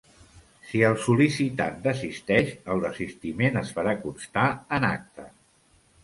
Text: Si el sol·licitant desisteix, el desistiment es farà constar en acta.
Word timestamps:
Si 0.67 0.79
el 0.85 0.93
sol·licitant 1.01 1.75
desisteix, 1.83 2.49
el 2.75 2.81
desistiment 2.85 3.59
es 3.61 3.69
farà 3.75 3.93
constar 4.07 4.47
en 4.79 4.89
acta. 4.89 5.27